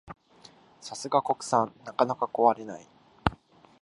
[0.81, 2.87] さすが国産、なかなか壊れない